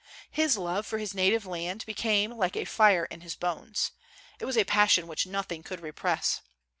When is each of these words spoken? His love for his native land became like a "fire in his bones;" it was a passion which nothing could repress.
His 0.31 0.57
love 0.57 0.87
for 0.87 0.97
his 0.97 1.13
native 1.13 1.45
land 1.45 1.85
became 1.85 2.31
like 2.35 2.55
a 2.57 2.65
"fire 2.65 3.05
in 3.11 3.21
his 3.21 3.35
bones;" 3.35 3.91
it 4.39 4.45
was 4.45 4.57
a 4.57 4.63
passion 4.65 5.05
which 5.05 5.27
nothing 5.27 5.61
could 5.61 5.79
repress. 5.79 6.41